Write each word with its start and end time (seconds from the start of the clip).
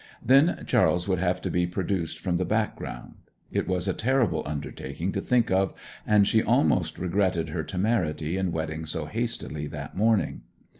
Then 0.25 0.63
Charles 0.65 1.07
would 1.07 1.19
have 1.19 1.41
to 1.43 1.51
be 1.51 1.67
produced 1.67 2.17
from 2.21 2.37
the 2.37 2.43
background. 2.43 3.17
It 3.51 3.67
was 3.67 3.87
a 3.87 3.93
terrible 3.93 4.41
undertaking 4.47 5.11
to 5.11 5.21
think 5.21 5.51
of, 5.51 5.75
and 6.07 6.27
she 6.27 6.41
almost 6.41 6.97
regretted 6.97 7.49
her 7.49 7.61
temerity 7.61 8.35
in 8.35 8.51
wedding 8.51 8.87
so 8.87 9.05
hastily 9.05 9.67
that 9.67 9.95
morning. 9.95 10.41